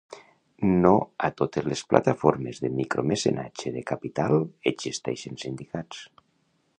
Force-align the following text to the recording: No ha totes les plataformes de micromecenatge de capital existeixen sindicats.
No 0.85 0.93
ha 1.25 1.29
totes 1.41 1.67
les 1.73 1.83
plataformes 1.91 2.63
de 2.65 2.71
micromecenatge 2.79 3.75
de 3.77 3.85
capital 3.93 4.41
existeixen 4.73 5.39
sindicats. 5.47 6.05